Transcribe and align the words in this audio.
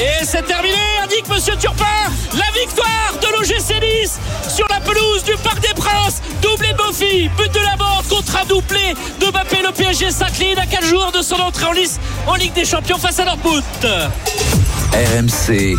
Et 0.00 0.24
c'est 0.24 0.46
terminé, 0.46 0.74
indique 1.04 1.28
Monsieur 1.28 1.52
Turpin. 1.60 1.84
La 2.32 2.46
victoire 2.58 3.12
de 3.20 3.26
l'OGC 3.36 3.80
Nice 3.82 4.18
sur 4.48 4.66
la 4.70 4.80
pelouse 4.80 5.22
du 5.26 5.32
Parc 5.44 5.60
des 5.60 5.74
Princes. 5.74 6.22
Doublé 6.40 6.68
Bofi, 6.72 7.28
but 7.36 7.52
de 7.52 7.60
la 7.60 7.76
mort 7.76 8.02
contre 8.08 8.34
un 8.42 8.46
doublé 8.46 8.94
de 9.20 9.26
Mbappé. 9.30 9.58
Le 9.62 9.72
PSG 9.72 10.10
s'incline 10.10 10.58
à 10.58 10.64
4 10.64 10.86
jours 10.86 11.12
de 11.14 11.20
son 11.22 11.34
entrée 11.36 11.66
en 11.66 11.72
lice 11.72 12.00
en 12.26 12.34
Ligue 12.36 12.54
des 12.54 12.64
Champions 12.64 12.96
face 12.96 13.18
à 13.18 13.26
Dortmund. 13.26 13.62
RMC 14.92 15.76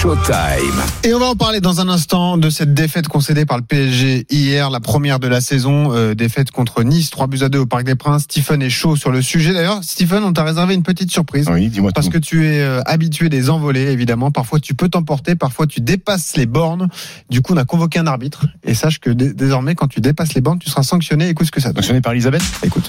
Showtime. 0.00 0.82
Et 1.04 1.14
on 1.14 1.20
va 1.20 1.26
en 1.26 1.36
parler 1.36 1.60
dans 1.60 1.80
un 1.80 1.88
instant 1.88 2.36
de 2.36 2.50
cette 2.50 2.74
défaite 2.74 3.06
concédée 3.06 3.46
par 3.46 3.56
le 3.56 3.62
PSG 3.62 4.26
hier, 4.30 4.70
la 4.70 4.80
première 4.80 5.20
de 5.20 5.28
la 5.28 5.40
saison, 5.40 5.92
euh, 5.94 6.14
défaite 6.14 6.50
contre 6.50 6.82
Nice, 6.82 7.10
3 7.10 7.28
buts 7.28 7.38
à 7.42 7.48
2 7.48 7.58
au 7.60 7.66
Parc 7.66 7.84
des 7.84 7.94
Princes. 7.94 8.22
Stephen 8.24 8.60
est 8.62 8.70
chaud 8.70 8.96
sur 8.96 9.10
le 9.12 9.22
sujet. 9.22 9.52
D'ailleurs, 9.52 9.78
Stephen, 9.82 10.24
on 10.24 10.32
t'a 10.32 10.42
réservé 10.42 10.74
une 10.74 10.82
petite 10.82 11.12
surprise. 11.12 11.46
Oui, 11.48 11.68
dis-moi 11.68 11.92
Parce 11.94 12.06
tout. 12.08 12.12
que 12.12 12.18
tu 12.18 12.46
es 12.46 12.60
euh, 12.60 12.80
habitué 12.84 13.28
des 13.28 13.48
évidemment. 13.74 14.30
Parfois, 14.30 14.60
tu 14.60 14.74
peux 14.74 14.88
t'emporter, 14.88 15.34
parfois, 15.34 15.66
tu 15.66 15.80
dépasses 15.80 16.36
les 16.36 16.46
bornes. 16.46 16.88
Du 17.30 17.42
coup, 17.42 17.54
on 17.54 17.56
a 17.56 17.64
convoqué 17.64 17.98
un 17.98 18.06
arbitre. 18.06 18.46
Et 18.64 18.74
sache 18.74 18.98
que 19.00 19.10
dé- 19.10 19.32
désormais, 19.32 19.74
quand 19.74 19.88
tu 19.88 20.00
dépasses 20.00 20.34
les 20.34 20.40
bornes, 20.40 20.58
tu 20.58 20.70
seras 20.70 20.82
sanctionné. 20.82 21.28
Écoute 21.28 21.46
ce 21.46 21.52
que 21.52 21.60
ça 21.60 21.68
donne. 21.68 21.76
Sanctionné 21.82 22.00
par 22.00 22.12
Elisabeth 22.12 22.42
Écoute. 22.62 22.88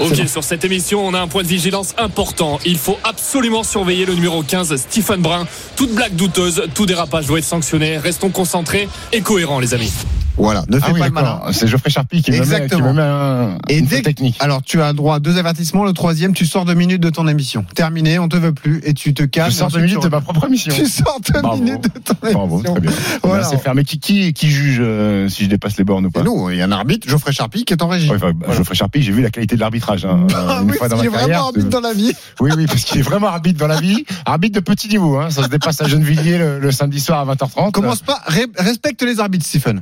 Ok, 0.00 0.16
bon. 0.16 0.26
sur 0.26 0.42
cette 0.42 0.64
émission, 0.64 1.06
on 1.06 1.14
a 1.14 1.20
un 1.20 1.28
point 1.28 1.42
de 1.42 1.48
vigilance 1.48 1.94
important. 1.98 2.58
Il 2.66 2.78
faut 2.78 2.98
absolument 3.04 3.62
surveiller 3.62 4.06
le 4.06 4.14
numéro 4.14 4.42
15, 4.42 4.74
Stephen 4.76 5.20
Brun. 5.22 5.46
Toute 5.76 5.94
blague 5.94 6.16
douteuse, 6.16 6.64
tout 6.74 6.84
dérapage 6.86 7.26
doit 7.26 7.38
être 7.38 7.44
sanctionné. 7.44 7.98
Restons 7.98 8.30
concentrés 8.30 8.88
et 9.12 9.20
cohérents, 9.20 9.60
les 9.60 9.72
amis. 9.72 9.92
Voilà. 10.36 10.64
Ne 10.68 10.78
fais 10.78 10.86
Ah 10.88 10.92
oui, 10.92 11.00
pas 11.00 11.06
le 11.06 11.12
malin. 11.12 11.40
C'est 11.52 11.66
Geoffrey 11.68 11.90
Charpie 11.90 12.22
qui 12.22 12.30
me 12.32 12.38
met, 12.38 12.42
qui 12.44 12.52
Exactement. 12.54 12.92
me 12.92 12.92
met 12.94 13.02
un, 13.02 13.58
Et 13.68 13.80
dès 13.82 14.02
technique. 14.02 14.36
Alors, 14.40 14.62
tu 14.62 14.82
as 14.82 14.92
droit 14.92 15.16
à 15.16 15.18
deux 15.20 15.38
avertissements. 15.38 15.84
Le 15.84 15.92
troisième, 15.92 16.32
tu 16.34 16.44
sors 16.46 16.64
deux 16.64 16.74
minutes 16.74 17.00
de 17.00 17.10
ton 17.10 17.28
émission. 17.28 17.64
Terminé, 17.74 18.18
on 18.18 18.28
te 18.28 18.36
veut 18.36 18.52
plus 18.52 18.80
et 18.84 18.94
tu 18.94 19.14
te 19.14 19.22
calmes. 19.22 19.50
Je 19.50 19.56
sors 19.56 19.70
deux 19.70 19.80
minutes 19.80 19.98
tu 20.00 20.04
de 20.06 20.08
ma 20.10 20.20
propre 20.20 20.46
émission. 20.46 20.74
Tu 20.84 20.86
sors 20.86 21.20
deux 21.32 21.40
Bravo. 21.40 21.62
minutes 21.62 21.84
de 21.84 21.98
ton 22.00 22.14
Bravo, 22.32 22.56
émission. 22.56 22.72
très 22.74 22.80
bien. 22.80 22.90
Voilà. 23.22 23.42
Là, 23.42 23.48
c'est 23.48 23.58
fermé. 23.58 23.84
Qui, 23.84 23.98
qui, 24.00 24.32
qui 24.32 24.50
juge 24.50 24.78
euh, 24.80 25.28
si 25.28 25.44
je 25.44 25.48
dépasse 25.50 25.76
les 25.76 25.84
bornes 25.84 26.06
ou 26.06 26.10
pas? 26.10 26.20
Et 26.20 26.24
nous, 26.24 26.50
il 26.50 26.56
y 26.56 26.62
a 26.62 26.64
un 26.64 26.72
arbitre, 26.72 27.08
Geoffrey 27.08 27.32
Charpie, 27.32 27.64
qui 27.64 27.72
est 27.72 27.82
en 27.82 27.88
régie. 27.88 28.08
Ouais, 28.10 28.16
enfin, 28.16 28.32
Voilà. 28.38 28.54
Geoffrey 28.54 28.74
Charpie, 28.74 29.02
j'ai 29.02 29.12
vu 29.12 29.22
la 29.22 29.30
qualité 29.30 29.54
de 29.56 29.60
l'arbitrage. 29.60 30.04
Hein, 30.04 30.26
Ah 30.34 30.60
une 30.62 30.70
oui, 30.70 30.76
fois 30.76 30.88
dans 30.88 30.98
il 30.98 31.06
est 31.06 31.08
vraiment 31.08 31.46
arbitre 31.46 31.68
dans 31.68 31.80
la 31.80 31.92
vie. 31.92 32.12
Oui, 32.40 32.50
oui, 32.56 32.66
parce 32.66 32.82
qu'il 32.84 32.98
est 32.98 33.02
vraiment 33.02 33.28
arbitre 33.28 33.58
dans 33.60 33.66
la 33.68 33.80
vie. 33.80 34.04
Arbitre 34.26 34.56
de 34.56 34.60
petit 34.64 34.88
niveau. 34.88 35.16
Hein. 35.18 35.30
Ça 35.30 35.44
se 35.44 35.48
dépasse 35.48 35.80
à 35.80 35.86
Gennevilliers 35.88 36.38
le, 36.38 36.58
le 36.58 36.72
samedi 36.72 36.98
soir 37.00 37.20
à 37.28 37.34
20h30. 37.34 37.70
Commence 37.70 38.00
pas, 38.02 38.20
respecte 38.58 39.02
les 39.02 39.20
arbitres, 39.20 39.46
Stephen. 39.46 39.80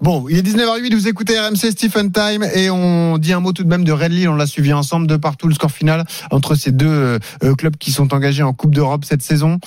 Bon, 0.00 0.26
il 0.28 0.38
est 0.38 0.42
19h08, 0.42 0.94
vous 0.94 1.08
écoutez 1.08 1.38
RMC 1.38 1.70
Stephen 1.72 2.12
Time 2.12 2.44
et 2.54 2.70
on 2.70 3.18
dit 3.18 3.32
un 3.32 3.40
mot 3.40 3.52
tout 3.52 3.64
de 3.64 3.68
même 3.68 3.84
de 3.84 3.92
Red 3.92 4.12
Lille, 4.12 4.28
on 4.28 4.34
l'a 4.34 4.46
suivi 4.46 4.72
ensemble 4.72 5.06
de 5.06 5.16
partout 5.16 5.48
le 5.48 5.54
score 5.54 5.70
final 5.70 6.04
entre 6.30 6.54
ces 6.54 6.72
deux 6.72 7.18
euh, 7.42 7.54
clubs 7.56 7.76
qui 7.76 7.92
sont 7.92 8.14
engagés 8.14 8.42
en 8.42 8.52
Coupe 8.52 8.74
d'Europe 8.74 9.04
cette 9.04 9.22
saison. 9.22 9.58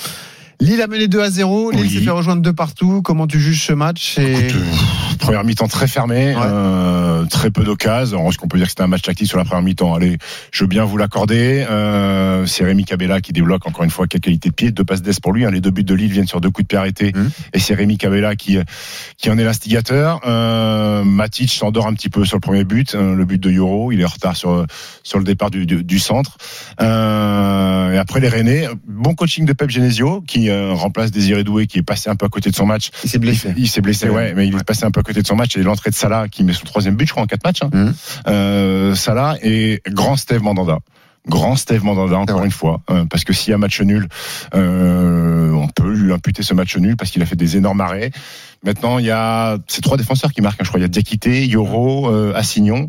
Lille 0.61 0.81
a 0.81 0.87
mené 0.87 1.07
2 1.07 1.19
à 1.21 1.29
0, 1.29 1.71
Lille 1.71 1.81
Oui. 1.81 1.89
s'est 1.89 2.01
fait 2.01 2.09
rejoindre 2.11 2.41
de 2.41 2.51
partout. 2.51 3.01
Comment 3.01 3.27
tu 3.27 3.39
juges 3.39 3.63
ce 3.65 3.73
match 3.73 4.17
et... 4.17 4.31
Écoute, 4.31 4.55
euh, 4.55 5.15
première 5.19 5.43
mi-temps 5.43 5.67
très 5.67 5.87
fermée, 5.87 6.33
Ouais. 6.35 6.41
euh, 6.43 7.25
très 7.25 7.51
peu 7.51 7.63
d'occasions. 7.63 8.29
Est-ce 8.29 8.37
qu'on 8.37 8.47
peut 8.47 8.57
dire 8.57 8.67
que 8.67 8.71
c'était 8.71 8.83
un 8.83 8.87
match 8.87 9.01
tactique 9.01 9.27
sur 9.27 9.37
la 9.37 9.43
première 9.45 9.63
mi-temps 9.63 9.93
Allez, 9.93 10.17
je 10.51 10.63
veux 10.63 10.67
bien 10.67 10.85
vous 10.85 10.97
l'accorder. 10.97 11.65
Euh, 11.69 12.45
c'est 12.45 12.63
Rémi 12.63 12.85
Cabella 12.85 13.19
qui 13.21 13.33
débloque 13.33 13.67
encore 13.67 13.83
une 13.83 13.89
fois 13.89 14.07
quelle 14.07 14.21
qualité 14.21 14.49
de 14.49 14.53
pied, 14.53 14.71
deux 14.71 14.85
passes 14.85 15.01
d'ess 15.01 15.19
pour 15.19 15.33
lui. 15.33 15.45
hein. 15.45 15.51
Les 15.51 15.61
deux 15.61 15.71
buts 15.71 15.83
de 15.83 15.93
Lille 15.93 16.11
viennent 16.11 16.27
sur 16.27 16.39
deux 16.41 16.49
coups 16.49 16.63
de 16.63 16.67
pied 16.69 16.77
arrêtés, 16.77 17.11
Mhm. 17.15 17.29
et 17.53 17.59
c'est 17.59 17.73
Rémi 17.75 17.97
Cabella 17.97 18.35
qui 18.35 18.57
qui 19.17 19.29
en 19.29 19.37
est 19.37 19.43
l'instigateur. 19.43 20.21
Euh, 20.25 21.03
Matic 21.03 21.51
s'endort 21.51 21.87
un 21.87 21.93
petit 21.93 22.09
peu 22.09 22.23
sur 22.25 22.37
le 22.37 22.41
premier 22.41 22.63
but, 22.63 22.95
euh, 22.95 23.13
le 23.15 23.25
but 23.25 23.41
de 23.41 23.51
Yoro. 23.51 23.91
Il 23.91 23.99
est 24.01 24.05
en 24.05 24.09
retard 24.09 24.35
sur 24.35 24.65
sur 25.03 25.17
le 25.19 25.25
départ 25.25 25.51
du, 25.51 25.65
du, 25.65 25.83
du 25.83 25.99
centre. 25.99 26.37
Et 26.79 27.97
après 27.97 28.19
les 28.19 28.29
Rennais, 28.29 28.67
bon 28.87 29.13
coaching 29.15 29.45
de 29.45 29.53
Pep 29.53 29.69
Genesio 29.69 30.21
qui 30.25 30.44
euh, 30.49 30.73
remplace 30.73 31.11
Désiré 31.11 31.43
Doué 31.43 31.67
qui 31.67 31.79
est 31.79 31.83
passé 31.83 32.09
un 32.09 32.15
peu 32.15 32.25
à 32.25 32.29
côté 32.29 32.49
de 32.49 32.55
son 32.55 32.65
match. 32.65 32.89
Il 33.03 33.09
s'est 33.09 33.19
blessé. 33.19 33.53
Il 33.57 33.67
s'est 33.67 33.81
blessé, 33.81 34.09
ouais, 34.09 34.33
mais 34.33 34.47
il 34.47 34.55
est 34.55 34.63
passé 34.63 34.85
un 34.85 34.91
peu 34.91 34.99
à 34.99 35.03
côté 35.03 35.21
de 35.21 35.27
son 35.27 35.35
match. 35.35 35.57
Et 35.57 35.63
l'entrée 35.63 35.89
de 35.89 35.95
Salah 35.95 36.27
qui 36.29 36.43
met 36.43 36.53
son 36.53 36.65
troisième 36.65 36.95
but, 36.95 37.05
je 37.05 37.11
crois, 37.11 37.23
en 37.23 37.27
quatre 37.27 37.43
matchs. 37.43 37.63
Hein. 37.63 37.69
Mhm. 37.73 37.93
Euh, 38.27 38.95
Salah 38.95 39.37
et 39.41 39.81
grand 39.87 40.15
Steve 40.15 40.41
Mandanda. 40.41 40.79
Grand 41.27 41.55
Steve 41.55 41.83
Mandanda, 41.83 42.17
encore 42.17 42.43
une 42.43 42.51
fois, 42.51 42.81
euh, 42.91 43.05
parce 43.05 43.23
que 43.23 43.33
s'il 43.33 43.51
y 43.51 43.53
a 43.53 43.57
match 43.57 43.81
nul, 43.81 44.07
euh, 44.53 45.51
on 45.51 45.67
peut 45.67 45.91
lui 45.91 46.13
imputer 46.13 46.43
ce 46.43 46.53
match 46.53 46.77
nul 46.77 46.95
parce 46.95 47.09
qu'il 47.09 47.21
a 47.23 47.25
fait 47.25 47.35
des 47.35 47.57
énormes 47.57 47.81
arrêts. 47.81 48.11
Maintenant, 48.65 48.99
il 48.99 49.05
y 49.05 49.11
a 49.11 49.57
ces 49.67 49.81
trois 49.81 49.97
défenseurs 49.97 50.31
qui 50.33 50.41
marquent. 50.41 50.59
hein, 50.61 50.63
je 50.63 50.69
crois 50.69 50.79
il 50.79 50.83
y 50.83 50.85
a 50.85 50.89
Diakité, 50.89 51.45
Yoro, 51.45 52.09
euh, 52.09 52.33
Assignon. 52.35 52.87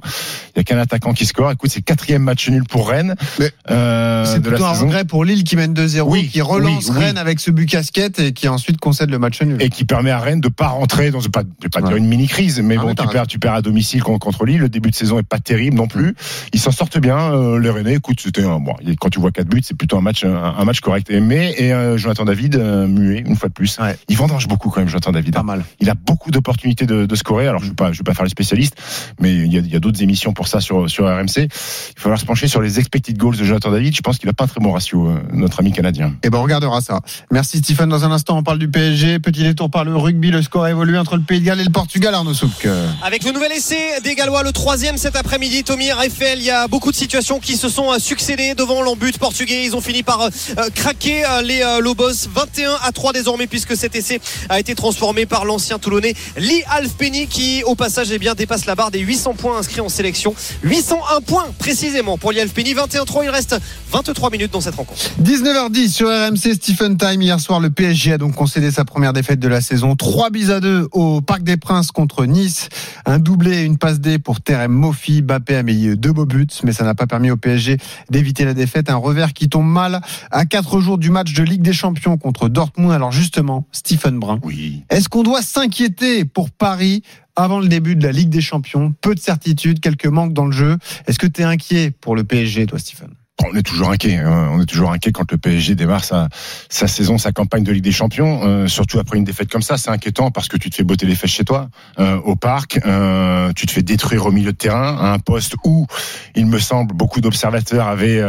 Il 0.55 0.59
y 0.59 0.61
a 0.61 0.65
qu'un 0.65 0.79
attaquant 0.79 1.13
qui 1.13 1.27
score. 1.27 1.51
Écoute, 1.53 1.71
c'est 1.71 1.81
le 1.81 1.85
quatrième 1.85 2.23
match 2.23 2.49
nul 2.49 2.65
pour 2.65 2.89
Rennes 2.89 3.15
Mais 3.39 3.51
euh, 3.71 4.25
C'est 4.25 4.41
de 4.41 4.45
la 4.45 4.51
plutôt 4.57 4.65
un 4.67 4.75
saison. 4.75 4.87
regret 4.87 5.05
pour 5.05 5.25
Lille 5.25 5.45
qui 5.45 5.57
mène 5.57 5.75
2-0, 5.75 6.01
Oui, 6.09 6.29
qui 6.29 6.41
relance 6.41 6.87
oui, 6.89 6.95
oui. 6.97 7.05
Rennes 7.05 7.19
avec 7.19 7.41
ce 7.41 7.51
but 7.51 7.67
casquette 7.69 8.19
et 8.21 8.33
qui 8.33 8.49
ensuite 8.49 8.79
concède 8.79 9.11
le 9.11 9.19
match 9.19 9.43
nul. 9.43 9.61
et 9.61 9.69
qui 9.69 9.85
permet 9.85 10.11
à 10.11 10.19
Rennes 10.19 10.41
de 10.41 10.49
pas 10.49 10.69
rentrer 10.69 11.11
dans 11.11 11.21
pas, 11.21 11.43
je 11.61 11.65
vais 11.65 11.69
pas 11.69 11.83
dire 11.83 11.97
une 11.97 12.07
mini 12.07 12.27
crise 12.27 12.61
mais 12.61 12.77
Ah, 12.79 12.83
bon 12.83 12.89
mais 12.89 12.95
tu 12.95 13.07
perds 13.09 13.27
tu 13.27 13.39
perds 13.39 13.55
à 13.55 13.63
domicile 13.63 14.03
contre, 14.03 14.45
Lille 14.47 14.61
le 14.61 14.69
début 14.69 14.91
de 14.91 14.95
saison 14.95 15.19
est 15.19 15.23
pas 15.23 15.39
terrible 15.39 15.77
non 15.77 15.87
plus 15.89 16.15
ils 16.55 16.61
s'en 16.61 16.71
sortent 16.71 16.99
bien 16.99 17.19
euh, 17.35 17.59
les 17.59 17.69
Rennais 17.71 17.95
écoute 17.95 18.21
c'était 18.21 18.45
un 18.45 18.59
bon 18.61 18.75
quand 19.01 19.11
tu 19.11 19.21
vois 19.21 19.31
quatre 19.33 19.49
buts 19.49 19.61
c'est 19.65 19.77
plutôt 19.77 19.99
un 19.99 20.01
match 20.01 20.25
un, 20.25 20.55
un 20.59 20.65
match 20.65 20.81
correct 20.81 21.11
et 21.11 21.21
mais 21.21 21.55
et 21.59 21.73
euh, 21.73 21.97
Jonathan 21.99 22.25
David 22.25 22.57
euh, 22.57 22.87
muet 22.87 23.23
une 23.27 23.37
fois 23.37 23.49
de 23.49 23.55
plus 23.55 23.79
Ouais. 23.79 23.97
il 24.09 24.17
vendange 24.17 24.47
beaucoup 24.49 24.71
quand 24.71 24.81
même 24.81 24.89
Jonathan 24.89 25.13
David 25.13 25.35
Pas 25.35 25.43
mal. 25.43 25.65
Il 25.81 25.91
a 25.91 25.95
beaucoup 25.95 26.31
d'opportunités 26.31 26.87
de, 26.87 27.07
de 27.07 27.15
scorer 27.15 27.49
alors 27.49 27.63
je 27.63 27.71
vais 27.71 27.93
je 27.93 27.99
vais 27.99 28.05
pas 28.05 28.15
faire 28.15 28.25
le 28.25 28.31
spécialiste 28.31 28.77
mais 29.21 29.35
il 29.35 29.53
y 29.53 29.77
a, 29.77 29.81
d'autres 29.81 30.03
émissions 30.03 30.33
pour 30.33 30.49
ça 30.49 30.61
sur 30.61 30.89
sur 30.91 31.07
RMC 31.07 31.37
il 31.37 31.43
va 31.43 31.49
falloir 31.97 32.21
se 32.21 32.25
pencher 32.25 32.49
sur 32.49 32.61
les 32.61 32.79
expected 32.79 33.17
goals 33.17 33.37
de 33.37 33.45
Jonathan 33.45 33.71
David 33.71 33.95
je 33.95 34.01
pense 34.01 34.19
qu'il 34.19 34.29
a 34.29 34.33
pas 34.33 34.45
un 34.45 34.49
très 34.49 34.61
bon 34.61 34.73
ratio 34.73 35.09
euh, 35.09 35.19
notre 35.33 35.61
ami 35.61 35.73
canadien 35.73 36.15
Eh 36.23 36.31
ben, 36.31 36.39
on 36.39 36.43
regardera 36.43 36.81
ça. 36.81 37.01
Merci 37.31 37.59
Stephen. 37.59 37.89
Dans 37.89 38.05
un 38.05 38.11
instant, 38.11 38.39
on 38.39 38.43
parle 38.43 38.59
du 38.59 38.69
PSG. 38.69 39.19
Petit 39.19 39.43
détour 39.43 39.71
par 39.71 39.85
le 39.85 39.97
rugby. 39.97 40.31
Le 40.31 40.43
score 40.43 40.65
a 40.65 40.71
évolué 40.71 40.99
entre 40.99 41.17
le 41.17 41.23
Pays 41.23 41.41
de 41.41 41.45
Galles 41.45 41.61
et 41.61 41.65
le 41.65 41.71
Portugal, 41.71 42.15
Arnaud 42.15 42.35
Souk. 42.35 42.67
Avec 43.03 43.25
le 43.25 43.33
nouvel 43.33 43.53
essai 43.53 44.01
des 44.03 44.15
Gallois, 44.15 44.43
le 44.43 44.53
troisième 44.53 44.97
cet 44.97 45.17
après-midi, 45.17 45.65
Tommy 45.65 45.89
Eiffel, 45.89 46.39
il 46.39 46.45
y 46.45 46.51
a 46.51 46.69
beaucoup 46.69 46.91
de 46.91 46.97
situations 46.97 47.41
qui 47.41 47.57
se 47.57 47.69
sont 47.69 47.93
euh, 47.93 47.99
succédées 47.99 48.55
devant 48.55 48.83
l'embut 48.83 49.17
portugais. 49.19 49.65
Ils 49.65 49.77
ont 49.77 49.81
fini 49.81 50.03
par 50.03 50.21
euh, 50.23 50.31
craquer 50.75 51.25
les 51.45 51.63
euh, 51.63 51.81
Lobos 51.81 52.29
21 52.35 52.77
à 52.83 52.93
3 52.93 53.13
désormais 53.13 53.47
puisque 53.47 53.77
cet 53.77 53.97
essai 53.97 54.21
a 54.49 54.61
été 54.61 54.75
transformé 54.75 55.27
par 55.27 55.45
l'ancien 55.47 55.79
Toulonnais 55.79 56.15
Lee 56.37 56.63
Alfpeni 56.69 57.27
qui 57.27 57.63
au 57.65 57.75
passage 57.75 58.09
eh 58.13 58.19
bien, 58.19 58.35
dépasse 58.35 58.67
la 58.67 58.75
barre 58.75 58.91
des 58.91 58.99
800 58.99 59.35
points 59.35 59.59
inscrits 59.59 59.81
en 59.81 59.89
sélection. 59.89 60.35
801 60.63 61.21
points 61.23 61.47
précisément 61.59 62.19
pour 62.19 62.33
Lee 62.33 62.41
Alfpeni. 62.41 62.75
21-3, 62.75 63.25
il 63.25 63.31
reste 63.31 63.57
23 63.91 64.31
minutes 64.31 64.53
dans 64.53 64.61
cette 64.61 64.75
rencontre. 64.75 65.01
19h10 65.23 65.89
sur 65.89 66.09
RMC 66.09 66.55
Stephen 66.55 66.97
Time. 66.97 67.23
Hier 67.23 67.41
soir, 67.41 67.61
le 67.61 67.71
PSG 67.71 68.15
a 68.15 68.19
donc 68.19 68.35
concédé 68.35 68.71
sa 68.71 68.85
première 68.85 69.13
défaite 69.13 69.41
de 69.41 69.49
la 69.49 69.61
saison. 69.61 69.97
3 69.97 70.31
bis 70.31 70.51
à 70.51 70.61
2 70.61 70.89
au 70.93 71.21
Parc 71.21 71.43
des 71.43 71.57
Princes 71.57 71.91
contre 71.91 72.27
Nice. 72.27 72.69
Un 73.07 73.19
doublé 73.19 73.59
et 73.59 73.63
une 73.63 73.79
passe 73.79 74.01
D 74.01 74.19
pour 74.19 74.41
Terem 74.41 74.73
Mofi. 74.73 75.23
Bappé 75.23 75.57
a 75.57 75.63
mis 75.63 75.97
deux 75.97 76.13
beaux 76.13 76.27
buts, 76.27 76.47
mais 76.65 76.73
ça 76.73 76.85
n'a 76.85 76.95
pas 76.95 77.07
permis 77.07 77.31
au 77.31 77.37
PSG 77.37 77.79
d'éviter 78.11 78.45
la 78.45 78.55
défaite. 78.55 78.91
Un 78.91 78.97
revers 78.97 79.33
qui 79.33 79.49
tombe 79.49 79.67
mal 79.67 80.01
à 80.31 80.45
4 80.45 80.81
jours 80.81 80.99
du 80.99 81.11
match 81.11 81.33
de 81.33 81.43
Ligue 81.43 81.63
des 81.63 81.73
Champions 81.73 82.19
contre 82.19 82.49
Dortmund. 82.49 82.93
Alors 82.93 83.13
justement, 83.13 83.67
Stephen 83.73 84.19
Brun, 84.19 84.41
oui 84.43 84.83
est-ce 84.91 85.09
qu'on 85.09 85.23
doit 85.23 85.36
s'inquiéter 85.43 86.25
pour 86.25 86.51
Paris 86.51 87.03
avant 87.37 87.61
le 87.61 87.69
début 87.69 87.97
de 87.97 88.03
la 88.07 88.13
Ligue 88.13 88.31
des 88.31 88.41
Champions 88.41 88.95
Peu 89.01 89.15
de 89.15 89.21
certitude, 89.21 89.81
quelques 89.81 90.07
manques 90.07 90.33
dans 90.33 90.47
le 90.47 90.53
jeu. 90.53 90.79
Est-ce 91.07 91.19
que 91.19 91.27
tu 91.27 91.43
es 91.43 91.45
inquiet 91.45 91.91
pour 91.91 92.17
le 92.17 92.25
PSG, 92.25 92.67
toi, 92.67 92.79
Stephen 92.79 93.11
On 93.45 93.55
est 93.55 93.63
toujours 93.63 93.91
inquiet. 93.91 94.17
hein. 94.17 94.49
On 94.53 94.63
est 94.63 94.67
toujours 94.67 94.91
inquiet 94.93 95.13
quand 95.13 95.31
le 95.31 95.37
PSG 95.37 95.75
démarre 95.75 96.03
sa, 96.05 96.29
sa 96.71 96.89
saison, 96.89 97.19
sa 97.19 97.33
campagne 97.33 97.63
de 97.63 97.73
Ligue 97.73 97.85
des 97.85 97.93
Champions. 97.93 98.41
Euh, 98.45 98.67
surtout 98.69 98.99
après 98.99 99.19
une 99.19 99.25
défaite 99.25 99.51
comme 99.51 99.61
ça, 99.61 99.77
c'est 99.77 99.91
inquiétant 99.91 100.31
parce 100.31 100.49
que 100.49 100.57
tu 100.57 100.71
te 100.71 100.77
fais 100.77 100.83
botter 100.85 101.05
les 101.05 101.15
fesses 101.15 101.31
chez 101.33 101.45
toi, 101.45 101.69
euh, 101.99 102.17
au 102.25 102.37
parc. 102.37 102.81
euh, 102.87 103.53
tu 103.55 103.67
te 103.67 103.73
fais 103.73 103.83
détruire 103.83 104.25
au 104.25 104.33
milieu 104.33 104.53
de 104.53 104.57
terrain, 104.57 104.97
à 104.99 105.13
un 105.13 105.19
poste 105.19 105.57
où, 105.65 105.87
il 106.35 106.47
me 106.47 106.59
semble, 106.59 106.95
beaucoup 106.95 107.21
d'observateurs 107.21 107.87
avaient 107.89 108.23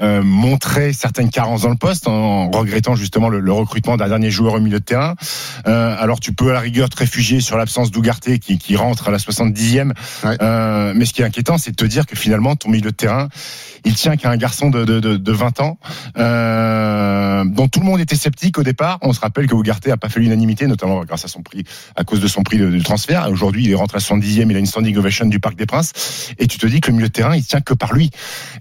euh, 0.00 0.22
montré 0.22 0.92
certaines 0.92 1.30
carences 1.30 1.62
dans 1.62 1.70
le 1.70 1.76
poste 1.76 2.06
en 2.08 2.50
regrettant 2.50 2.94
justement 2.94 3.28
le, 3.28 3.40
le 3.40 3.52
recrutement 3.52 3.96
d'un 3.96 4.08
dernier 4.08 4.30
joueur 4.30 4.54
au 4.54 4.60
milieu 4.60 4.78
de 4.80 4.84
terrain. 4.84 5.14
Euh, 5.66 5.96
alors 5.98 6.20
tu 6.20 6.32
peux 6.32 6.50
à 6.50 6.54
la 6.54 6.60
rigueur 6.60 6.88
te 6.88 6.96
réfugier 6.96 7.40
sur 7.40 7.56
l'absence 7.56 7.90
d'Ougarté 7.90 8.38
qui, 8.38 8.58
qui 8.58 8.76
rentre 8.76 9.08
à 9.08 9.10
la 9.10 9.18
70e. 9.18 9.92
Ouais. 10.24 10.36
Euh, 10.42 10.92
mais 10.94 11.04
ce 11.04 11.12
qui 11.12 11.22
est 11.22 11.24
inquiétant, 11.24 11.58
c'est 11.58 11.70
de 11.72 11.76
te 11.76 11.84
dire 11.84 12.06
que 12.06 12.16
finalement 12.16 12.56
ton 12.56 12.68
milieu 12.70 12.90
de 12.90 12.96
terrain, 12.96 13.28
il 13.84 13.94
tient 13.94 14.16
qu'à 14.16 14.30
un 14.30 14.36
garçon 14.36 14.70
de, 14.70 14.84
de, 14.84 15.00
de, 15.00 15.16
de 15.16 15.32
20 15.32 15.60
ans, 15.60 15.78
euh, 16.18 17.44
dont 17.44 17.68
tout 17.68 17.80
le 17.80 17.86
monde 17.86 18.00
était 18.00 18.16
sceptique 18.16 18.58
au 18.58 18.62
départ. 18.62 18.98
On 19.02 19.12
se 19.12 19.20
rappelle 19.20 19.46
que 19.46 19.54
Ougarté 19.54 19.90
a 19.90 19.96
pas 19.96 20.08
fait 20.08 20.20
l'unanimité, 20.20 20.66
notamment 20.66 21.04
grâce 21.04 21.24
à 21.24 21.28
son 21.28 21.42
prix, 21.42 21.64
à 21.96 22.04
cause 22.04 22.20
de 22.20 22.28
son 22.28 22.42
prix 22.42 22.58
de, 22.58 22.68
de 22.68 22.82
transfert. 22.82 23.28
Aujourd'hui, 23.30 23.64
il 23.64 23.70
est 23.70 23.74
rentré 23.74 23.96
à 23.96 24.00
70e, 24.00 24.50
il 24.50 24.56
a 24.56 24.58
une 24.58 24.66
standing 24.66 24.96
ovation 24.96 25.26
du 25.26 25.40
Parc 25.40 25.56
des 25.56 25.66
Princes. 25.66 25.92
Et 26.38 26.46
tu 26.46 26.58
te 26.58 26.66
dis 26.66 26.80
que 26.80 26.88
le 26.90 26.96
milieu 26.96 27.08
de 27.08 27.12
terrain, 27.12 27.36
il 27.36 27.44
tient 27.44 27.60
que 27.60 27.74
par 27.74 27.92
lui. 27.92 28.10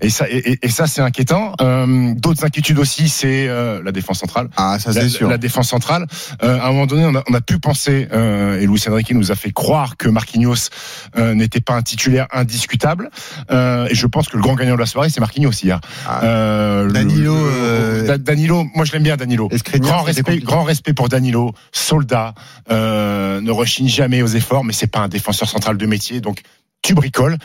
Et 0.02 0.10
ça, 0.10 0.26
et- 0.30 0.60
et 0.62 0.70
ça, 0.70 0.88
c'est 0.88 1.02
inquiétant. 1.02 1.27
Euh, 1.62 2.14
D'autres 2.16 2.44
inquiétudes 2.46 2.80
aussi, 2.80 3.10
c'est 3.10 3.48
euh, 3.48 3.82
la 3.84 3.92
défense 3.92 4.20
centrale. 4.20 4.50
Ah, 4.58 4.78
ça 4.80 4.94
c'est 4.94 5.10
sûr. 5.10 5.30
la 5.30 5.38
défense 5.38 5.70
centrale. 5.70 6.06
Euh, 6.44 6.60
à 6.60 6.68
un 6.68 6.72
moment 6.72 6.86
donné, 6.86 7.06
on 7.06 7.16
a, 7.16 7.24
on 7.30 7.34
a 7.34 7.42
pu 7.42 7.60
penser, 7.60 8.08
et 8.12 8.66
Luis 8.66 8.82
Enrique 8.88 9.12
nous 9.14 9.32
a 9.32 9.36
fait 9.36 9.52
croire 9.52 9.98
que 9.98 10.10
Marquinhos 10.10 10.70
n'était 11.18 11.62
pas 11.62 11.74
un 11.74 11.82
titulaire 11.82 12.28
indiscutable. 12.32 13.10
Et 13.50 13.94
je 13.96 14.08
pense 14.08 14.28
que 14.30 14.38
le 14.38 14.44
grand 14.44 14.56
gagnant 14.56 14.76
de 14.76 14.80
la 14.80 14.86
soirée, 14.86 15.10
c'est 15.10 15.20
Marquinhos 15.20 15.52
hier. 15.64 15.80
Ah. 16.08 16.84
Le- 16.84 16.92
Danilo, 16.92 17.36
le- 17.36 18.18
Danilo, 18.18 18.66
moi 18.76 18.86
je 18.86 18.92
l'aime 18.94 19.04
bien 19.04 19.18
Danilo. 19.18 19.50
Grand 19.80 20.02
respect, 20.04 20.24
compliqué. 20.24 20.46
grand 20.46 20.64
respect 20.64 20.94
pour 20.94 21.10
Danilo, 21.10 21.54
soldat, 21.72 22.34
ne 22.70 23.52
rechigne 23.52 23.88
jamais 23.90 24.22
aux 24.22 24.28
efforts, 24.28 24.64
mais 24.64 24.74
c'est 24.74 24.88
pas 24.88 25.00
un 25.00 25.08
défenseur 25.08 25.50
central 25.50 25.78
de 25.78 25.86
métier, 25.86 26.22
donc 26.22 26.42
tu 26.82 26.94
bricoles. 26.94 27.38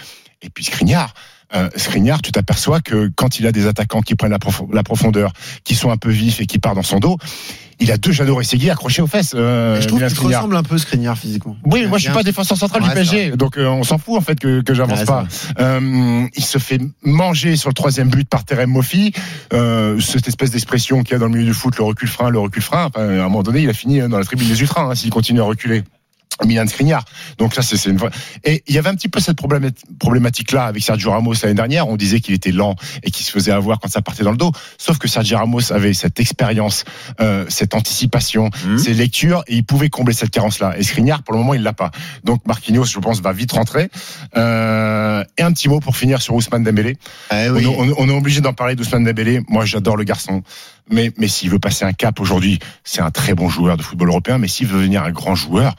Et 0.42 0.50
puis 0.50 0.64
Skriniar, 0.64 1.14
euh, 1.54 1.68
Skriniar, 1.76 2.22
tu 2.22 2.32
t'aperçois 2.32 2.80
que 2.80 3.10
quand 3.14 3.38
il 3.38 3.46
a 3.46 3.52
des 3.52 3.66
attaquants 3.66 4.00
qui 4.02 4.14
prennent 4.14 4.30
la, 4.32 4.38
prof- 4.38 4.62
la 4.72 4.82
profondeur, 4.82 5.32
qui 5.64 5.74
sont 5.74 5.90
un 5.90 5.96
peu 5.96 6.10
vifs 6.10 6.40
et 6.40 6.46
qui 6.46 6.58
partent 6.58 6.76
dans 6.76 6.82
son 6.82 6.98
dos, 6.98 7.16
il 7.80 7.90
a 7.90 7.96
deux 7.96 8.12
Jadot 8.12 8.40
Segui 8.42 8.70
accrochés 8.70 9.02
aux 9.02 9.06
fesses. 9.08 9.32
Euh, 9.34 9.80
je 9.80 9.88
trouve 9.88 9.98
qu'il 10.06 10.26
ressemble 10.36 10.56
un 10.56 10.62
peu 10.62 10.78
Skriniar 10.78 11.18
physiquement. 11.18 11.56
Oui, 11.64 11.86
moi 11.86 11.98
je 11.98 12.04
suis 12.04 12.12
pas 12.12 12.22
défenseur 12.22 12.56
central 12.56 12.82
Ouais, 12.82 12.88
du 12.90 12.94
PSG, 12.94 13.32
donc 13.36 13.56
euh, 13.58 13.66
on 13.66 13.82
s'en 13.82 13.98
fout 13.98 14.16
en 14.16 14.20
fait 14.20 14.38
que, 14.38 14.60
que 14.60 14.72
j'avance 14.74 15.00
Ouais, 15.00 15.04
pas. 15.04 15.26
Euh, 15.58 16.26
il 16.36 16.44
se 16.44 16.58
fait 16.58 16.80
manger 17.02 17.56
sur 17.56 17.70
le 17.70 17.74
troisième 17.74 18.08
but 18.08 18.28
par 18.28 18.44
Terem 18.44 18.70
Moffi, 18.70 19.12
euh, 19.52 19.98
cette 20.00 20.28
espèce 20.28 20.50
d'expression 20.52 21.02
qu'il 21.02 21.12
y 21.12 21.16
a 21.16 21.18
dans 21.18 21.26
le 21.26 21.32
milieu 21.32 21.44
du 21.46 21.54
foot, 21.54 21.76
le 21.76 21.82
recul 21.84 22.08
frein, 22.08 22.30
le 22.30 22.38
recul 22.38 22.62
frein. 22.62 22.84
Enfin, 22.86 23.00
à 23.08 23.12
un 23.20 23.22
moment 23.24 23.42
donné, 23.42 23.62
il 23.62 23.68
a 23.70 23.74
fini 23.74 23.98
dans 24.00 24.18
la 24.18 24.24
tribune 24.24 24.48
des 24.48 24.60
ultras 24.60 24.82
hein, 24.84 24.94
s'il 24.94 25.10
continue 25.10 25.40
à 25.40 25.44
reculer. 25.44 25.82
Milan 26.44 26.66
Skriniar. 26.66 27.04
Donc 27.38 27.54
ça, 27.54 27.62
c'est 27.62 27.82
une 27.88 27.96
vraie. 27.96 28.10
Et 28.44 28.62
il 28.66 28.74
y 28.74 28.78
avait 28.78 28.88
un 28.88 28.94
petit 28.94 29.08
peu 29.08 29.20
cette 29.20 29.36
problématique-là 29.98 30.64
avec 30.64 30.82
Sergio 30.82 31.10
Ramos 31.10 31.34
l'année 31.42 31.54
dernière. 31.54 31.88
On 31.88 31.96
disait 31.96 32.20
qu'il 32.20 32.34
était 32.34 32.52
lent 32.52 32.74
et 33.02 33.10
qu'il 33.10 33.24
se 33.24 33.30
faisait 33.30 33.52
avoir 33.52 33.78
quand 33.80 33.88
ça 33.90 34.02
partait 34.02 34.24
dans 34.24 34.30
le 34.32 34.36
dos. 34.36 34.52
Sauf 34.78 34.98
que 34.98 35.08
Sergio 35.08 35.36
Ramos 35.38 35.72
avait 35.72 35.94
cette 35.94 36.18
expérience, 36.20 36.84
euh, 37.20 37.44
cette 37.48 37.74
anticipation, 37.74 38.50
Mhm. 38.66 38.78
ces 38.78 38.94
lectures, 38.94 39.44
et 39.46 39.56
il 39.56 39.64
pouvait 39.64 39.88
combler 39.90 40.14
cette 40.14 40.30
carence-là. 40.30 40.74
Et 40.78 40.82
Skriniar, 40.82 41.22
pour 41.22 41.34
le 41.34 41.38
moment, 41.40 41.54
il 41.54 41.62
l'a 41.62 41.72
pas. 41.72 41.90
Donc 42.24 42.46
Marquinhos, 42.46 42.84
je 42.86 42.98
pense, 42.98 43.20
va 43.20 43.32
vite 43.32 43.52
rentrer. 43.52 43.88
Euh, 44.36 45.24
et 45.38 45.42
un 45.42 45.52
petit 45.52 45.68
mot 45.68 45.80
pour 45.80 45.96
finir 45.96 46.22
sur 46.22 46.34
Ousmane 46.34 46.64
Dembélé. 46.64 46.96
Eh 47.32 47.48
On, 47.50 47.54
oui. 47.54 47.66
on- 47.66 47.94
on 47.98 48.08
est 48.08 48.12
obligé 48.16 48.40
d'en 48.40 48.52
parler 48.52 48.74
d'Ousmane 48.74 49.04
Dembélé. 49.04 49.40
Moi, 49.48 49.64
j'adore 49.64 49.96
le 49.96 50.04
garçon. 50.04 50.42
Mais, 50.90 51.12
mais 51.16 51.28
s'il 51.28 51.50
veut 51.50 51.58
passer 51.58 51.84
un 51.84 51.92
cap 51.92 52.18
aujourd'hui, 52.20 52.58
c'est 52.84 53.00
un 53.00 53.10
très 53.10 53.34
bon 53.34 53.48
joueur 53.48 53.76
de 53.76 53.82
football 53.82 54.08
européen. 54.08 54.38
Mais 54.38 54.48
s'il 54.48 54.66
veut 54.66 54.78
devenir 54.78 55.02
un 55.04 55.10
grand 55.12 55.34
joueur, 55.34 55.74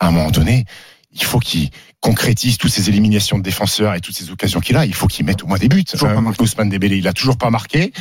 à 0.00 0.08
un 0.08 0.10
moment 0.10 0.30
donné, 0.30 0.64
il 1.12 1.24
faut 1.24 1.38
qu'il 1.38 1.70
concrétise 2.02 2.58
toutes 2.58 2.72
ces 2.72 2.88
éliminations 2.88 3.38
de 3.38 3.42
défenseurs 3.44 3.94
et 3.94 4.00
toutes 4.00 4.16
ces 4.16 4.30
occasions 4.30 4.58
qu'il 4.60 4.76
a. 4.76 4.84
Il 4.84 4.92
faut 4.92 5.06
qu'il 5.06 5.24
mette 5.24 5.42
au 5.44 5.46
moins 5.46 5.56
des 5.56 5.68
buts. 5.68 5.84
Toujours 5.84 6.08
marqué. 6.20 6.42
Ousmane 6.42 6.68
Dembélé, 6.68 6.96
il 6.98 7.06
a 7.06 7.12
toujours 7.12 7.38
pas 7.38 7.48
marqué. 7.48 7.92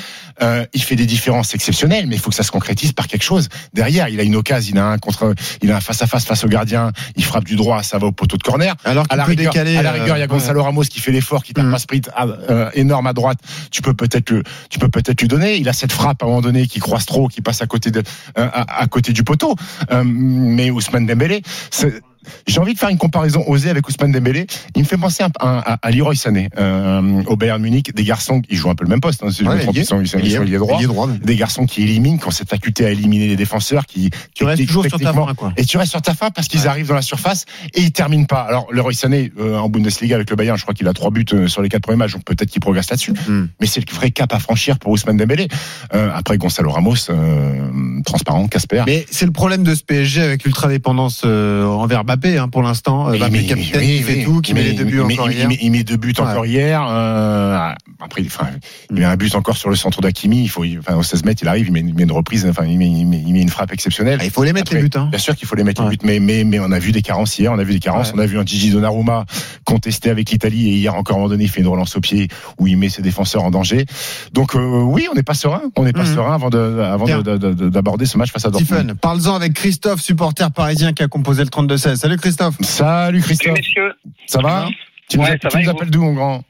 Euh, 0.42 0.66
il 0.74 0.82
fait 0.82 0.96
des 0.96 1.06
différences 1.06 1.54
exceptionnelles, 1.54 2.08
mais 2.08 2.16
il 2.16 2.20
faut 2.20 2.32
que 2.32 2.36
ça 2.36 2.42
se 2.44 2.50
concrétise 2.52 2.94
par 2.94 3.08
quelque 3.08 3.22
chose. 3.24 3.48
Derrière, 3.74 4.10
il 4.10 4.20
a 4.20 4.24
une 4.24 4.36
occasion, 4.36 4.74
il 4.76 4.80
a 4.80 4.88
un 4.88 4.98
contre, 4.98 5.36
il 5.62 5.72
a 5.72 5.78
un 5.78 5.82
face 5.82 6.02
à 6.02 6.08
face 6.08 6.26
face 6.26 6.44
au 6.44 6.48
gardien. 6.48 6.92
Il 7.16 7.24
frappe 7.24 7.44
du 7.46 7.56
droit, 7.56 7.84
ça 7.84 8.00
va 8.00 8.08
au 8.08 8.12
poteau 8.12 8.38
de 8.38 8.44
corner. 8.44 8.76
Alors 8.84 9.06
À 9.10 9.16
la, 9.16 9.24
rigueur, 9.24 9.54
décaler. 9.54 9.78
à 9.78 9.84
la 9.84 9.92
rigueur, 9.92 10.18
il 10.18 10.20
y 10.20 10.24
a 10.24 10.26
euh, 10.26 10.28
Gonzalo 10.28 10.64
Ramos 10.64 10.84
qui 10.86 11.00
fait 11.00 11.12
l'effort, 11.12 11.44
qui 11.44 11.54
tape 11.54 11.66
Mm. 11.66 11.74
un 11.76 11.78
sprint 11.78 12.10
à- 12.16 12.26
euh, 12.26 12.72
énorme 12.74 13.06
à 13.06 13.14
droite. 13.14 13.38
Tu 13.70 13.84
peux 13.84 13.94
peut-être 13.94 14.32
le, 14.32 14.42
tu 14.72 14.80
peux 14.80 14.90
peut-être 14.90 15.22
lui 15.22 15.28
donner. 15.28 15.58
Il 15.58 15.70
a 15.70 15.74
cette 15.74 15.92
frappe 15.92 16.24
à 16.24 16.26
un 16.26 16.30
moment 16.30 16.42
donné 16.42 16.66
qui 16.66 16.80
croise 16.80 17.06
trop, 17.06 17.28
qui 17.28 17.42
passe 17.42 17.62
à 17.62 17.68
côté 17.68 17.92
de, 17.92 18.00
euh, 18.40 18.50
à, 18.52 18.82
à 18.82 18.88
côté 18.88 19.14
du 19.14 19.24
poteau. 19.24 19.56
Euh, 19.92 20.04
mais 20.04 20.72
Ousmane 20.72 21.06
Dembélé, 21.06 21.44
c'est- 21.70 22.02
j'ai 22.48 22.60
envie 22.60 22.74
de 22.74 22.80
faire 22.80 22.90
une 22.90 22.98
comparaison 22.98 23.44
osée 23.48 23.70
avec 23.70 23.88
Ousmane 23.88 24.12
Dembélé. 24.12 24.48
Il 24.76 24.82
me 24.84 24.88
fait 24.88 24.98
penser 24.98 25.24
un- 25.24 25.30
à, 25.40 25.74
à, 25.74 25.78
à 25.82 25.92
Leroy 25.92 26.16
Sané 26.16 26.50
euh, 26.58 27.24
au 27.28 27.36
Bayern 27.36 27.62
Munich, 27.62 27.94
des 27.94 28.04
garçons 28.04 28.42
qui 28.42 28.56
jouent 28.56 28.70
un 28.70 28.76
peu 28.76 28.84
le 28.84 28.90
même 28.90 29.02
poste. 29.02 29.24
Hein, 29.24 29.32
si 29.32 29.44
je 29.44 29.50
Ouais, 29.50 29.58
ils 29.74 29.86
sont, 29.86 30.00
ils 30.02 30.08
sont, 30.08 30.18
ils 30.20 30.20
ailier- 30.26 30.36
sont 30.38 30.42
ailiers 30.44 30.58
droits. 30.58 30.76
ailier 30.78 30.88
droit, 30.88 31.08
mais- 31.08 31.18
Des 31.20 31.36
garçons 31.36 31.66
qui 31.66 31.84
éliminent, 31.84 32.18
qui 32.18 32.28
ont 32.28 32.32
cette 32.32 32.50
faculté 32.50 32.86
à 32.86 32.92
éliminer 32.92 33.28
les 33.28 33.36
défenseurs, 33.36 33.86
qui 33.86 34.10
Tu 34.36 34.44
restes 34.44 34.66
toujours 34.66 34.86
sur 34.86 35.00
ta 35.00 35.14
fin, 35.14 35.34
quoi. 35.36 35.54
et 35.58 35.66
tu 35.66 35.78
restes 35.78 35.92
sur 35.92 36.02
ta 36.02 36.14
fin 36.14 36.30
parce 36.32 36.48
qu'ils 36.48 36.62
Ouais. 36.62 36.68
arrivent 36.68 36.88
dans 36.88 36.96
la 36.96 37.02
surface 37.02 37.46
et 37.74 37.82
ils 37.82 37.92
terminent 37.92 38.26
pas. 38.26 38.42
Alors 38.42 38.68
le 38.72 38.82
Roy 38.82 38.94
Sané 38.94 39.32
euh, 39.40 39.58
en 39.58 39.70
Bundesliga 39.70 40.16
avec 40.16 40.30
le 40.30 40.36
Bayern, 40.36 40.58
je 40.58 40.64
crois 40.64 40.74
qu'il 40.74 40.88
a 40.88 40.94
trois 40.94 41.12
buts 41.12 41.26
euh, 41.34 41.48
sur 41.48 41.62
les 41.62 41.70
quatre 41.70 41.84
premiers 41.84 41.98
matchs, 41.98 42.14
donc 42.14 42.24
peut-être 42.24 42.50
qu'il 42.50 42.62
progresse 42.62 42.90
là-dessus. 42.90 43.12
Hmm. 43.28 43.48
Mais 43.60 43.68
c'est 43.68 43.88
le 43.88 43.96
vrai 43.96 44.12
cap 44.12 44.34
à 44.34 44.40
franchir 44.40 44.78
pour 44.80 44.92
Ousmane 44.92 45.18
Dembélé. 45.18 45.48
Euh, 45.94 46.10
après 46.14 46.38
Gonzalo 46.38 46.70
Ramos, 46.72 46.96
euh, 47.10 48.02
transparent, 48.06 48.48
Casper. 48.48 48.84
Mais 48.86 49.06
c'est 49.12 49.26
le 49.26 49.32
problème 49.32 49.64
de 49.64 49.76
ce 49.76 49.84
PSG 49.84 50.22
avec 50.22 50.44
l'ultra 50.44 50.68
dépendance 50.68 51.24
envers 51.24 52.04
Mbappé 52.16 52.38
hein, 52.38 52.48
pour 52.50 52.62
l'instant. 52.64 53.08
Euh, 53.10 53.12
Mais 53.14 53.20
capitaine 53.20 53.60
qui 53.60 54.02
fait 54.04 54.24
tout, 54.24 54.42
qui 54.42 54.54
met 54.54 54.64
les 54.64 54.74
deux 54.74 54.84
buts 54.86 55.00
encore 55.02 55.30
hier. 55.32 55.48
Il 55.62 55.72
met 55.72 55.84
deux 55.84 55.98
buts 55.98 56.14
encore 56.20 56.46
hier. 56.46 56.86
euh, 56.90 57.70
après, 58.04 58.24
enfin, 58.26 58.48
il 58.90 58.96
met 58.98 59.06
un 59.06 59.16
but 59.16 59.34
encore 59.36 59.58
sur 59.58 59.70
le 59.70 59.76
centre 59.76 60.02
d'Akimi. 60.02 60.44
Il 60.44 60.48
faut, 60.50 60.64
enfin, 60.80 60.96
au 60.96 61.04
16 61.04 61.24
mètres, 61.26 61.42
il 61.44 61.48
arrive, 61.48 61.68
il 61.68 61.72
met, 61.74 61.80
il 61.82 61.94
met 61.94 62.04
une 62.04 62.12
reprise, 62.12 62.46
enfin, 62.50 62.66
il 62.66 62.78
met, 62.78 62.88
il 62.88 63.06
met- 63.06 63.22
il 63.26 63.32
met 63.34 63.42
une 63.42 63.50
frappe 63.50 63.72
exceptionnelle. 63.72 64.18
Ah, 64.22 64.26
il 64.26 64.32
faut 64.32 64.44
les 64.44 64.54
mettre 64.54 64.72
Après, 64.72 64.82
les 64.82 64.90
buts. 64.90 64.98
Hein. 64.98 65.08
Bien 65.12 65.20
sûr 65.20 65.36
qu'il 65.36 65.48
faut 65.48 65.56
les 65.56 65.64
mettre 65.64 65.84
Ouais. 65.84 65.92
les 65.92 65.98
buts, 65.98 66.06
mais, 66.06 66.20
mais, 66.20 66.44
mais 66.44 66.60
on 66.60 66.72
a 66.72 66.80
vu 66.80 66.92
des 66.92 67.02
carences 67.02 67.38
hier, 67.38 67.52
on 67.52 67.60
a 67.60 67.64
vu 67.64 67.74
des 67.74 67.80
carences, 67.80 68.08
Ouais. 68.10 68.14
on 68.18 68.20
a 68.20 68.26
vu 68.26 68.40
un 68.40 68.46
Gigi 68.46 68.72
Donnarumma 68.72 69.26
contesté 69.66 70.10
avec 70.10 70.30
l'Italie 70.32 70.70
et 70.70 70.74
hier 70.78 70.96
encore 70.96 71.16
à 71.16 71.20
un 71.20 71.22
moment 71.22 71.30
donné 71.30 71.44
il 71.46 71.50
fait 71.50 71.62
une 71.62 71.68
relance 71.68 71.96
au 71.96 72.02
pied 72.02 72.28
où 72.60 72.68
il 72.68 72.78
met 72.78 72.90
ses 72.90 73.02
défenseurs 73.02 73.44
en 73.44 73.52
danger. 73.52 73.86
Donc 74.34 74.56
euh, 74.56 74.60
oui, 74.84 75.08
on 75.12 75.16
n'est 75.16 75.24
pas 75.24 75.34
serein, 75.36 75.62
on 75.78 75.84
n'est 75.84 75.94
pas 75.94 76.04
Mhm. 76.04 76.16
serein 76.16 76.34
avant 76.34 76.50
de, 76.50 76.58
avant 76.82 77.06
d'aborder 77.06 78.06
ce 78.06 78.18
match 78.18 78.32
face 78.32 78.46
à 78.46 78.50
Dortmund. 78.50 78.68
Stephen, 78.82 78.96
parle-en 78.96 79.36
avec 79.36 79.54
Christophe, 79.54 80.02
supporter 80.02 80.50
parisien 80.52 80.94
qui 80.94 81.04
a 81.04 81.08
composé 81.08 81.44
le 81.44 81.50
32-16. 81.50 82.01
Salut 82.02 82.18
Christophe. 82.18 82.56
Salut 82.62 82.66
Salut 82.66 83.22
Christophe, 83.22 83.58
messieurs, 83.58 83.94
ça 84.26 84.42
va 84.42 84.68
Tu 85.08 85.18
nous, 85.18 85.24
Ouais, 85.24 85.30
a- 85.30 85.38
ça 85.40 85.50
tu 85.50 85.58
va, 85.58 85.64
nous 85.64 85.70
appelles 85.70 85.90
d'où 85.92 86.02
mon 86.02 86.14
grand 86.14 86.42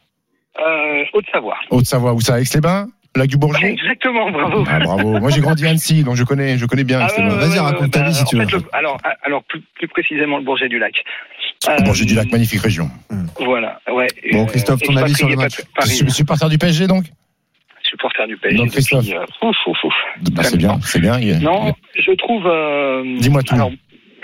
euh, 0.66 1.04
Haute-Savoie. 1.14 1.58
Haute-Savoie, 1.72 2.14
où 2.14 2.22
ça 2.22 2.40
Aix-les-Bains 2.40 2.88
Lac 3.18 3.28
du 3.28 3.36
Bourget 3.36 3.72
Exactement, 3.74 4.32
bravo. 4.32 4.64
ah, 4.70 4.80
Bravo, 4.80 5.20
moi 5.20 5.30
j'ai 5.30 5.42
grandi 5.42 5.66
à 5.68 5.72
Annecy, 5.72 6.04
donc 6.06 6.16
je 6.16 6.24
connais, 6.24 6.58
je 6.58 6.66
connais 6.66 6.86
bien 6.86 7.00
Ah, 7.02 7.08
Aix-les-Bains. 7.08 7.36
Vas-y, 7.36 7.60
raconte 7.60 7.92
ta 7.92 8.04
vie, 8.04 8.14
si 8.14 8.24
tu 8.24 8.38
veux. 8.38 8.46
fait, 8.46 8.56
le- 8.56 8.64
alors, 8.72 8.98
alors 9.24 9.44
plus, 9.44 9.60
plus 9.76 9.90
précisément 9.90 10.38
le 10.38 10.46
Bourget 10.46 10.70
du 10.70 10.80
Lac. 10.80 10.94
Euh, 11.68 11.76
Bourget 11.82 12.06
du 12.06 12.16
Lac, 12.16 12.32
magnifique 12.32 12.62
région. 12.62 12.90
Voilà, 13.42 13.82
ouais. 13.94 14.08
Bon, 14.32 14.44
Euh, 14.44 14.46
Christophe, 14.46 14.82
ton 14.84 14.96
avis 14.96 15.14
sur 15.16 15.28
le 15.28 15.36
match 15.36 15.62
Su- 15.84 16.10
Supporter 16.12 16.48
du 16.48 16.58
PSG 16.58 16.88
donc 16.88 17.06
supporter 17.84 18.26
du 18.26 18.38
PSG. 18.38 18.58
Donc, 18.58 18.72
Christophe. 18.72 19.04
depuis, 19.06 19.18
euh, 19.18 19.26
ouf, 19.50 19.58
ouf, 19.68 19.84
ouf. 19.84 19.94
Bah, 20.32 20.44
C'est 20.44 20.56
bien, 20.56 20.80
c'est 20.82 21.00
bien. 21.02 21.20
il- 21.20 21.40
Non, 21.40 21.74
je 21.98 22.12
trouve. 22.14 22.48
euh, 22.48 23.04
Dis-moi 23.20 23.44
tout. 23.44 23.54
Alors, 23.56 23.70